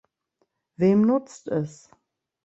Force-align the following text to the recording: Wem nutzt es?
Wem 0.77 1.03
nutzt 1.03 1.47
es? 1.47 1.91